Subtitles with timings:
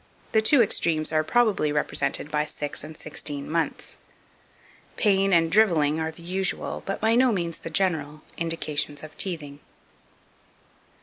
[0.31, 3.97] The two extremes are probably represented by six and sixteen months.
[4.97, 9.59] Pain and drivelling are the usual, but by no means the general, indications of teething.